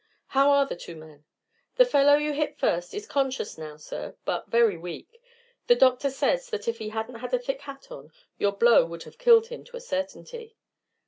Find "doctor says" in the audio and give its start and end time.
5.75-6.49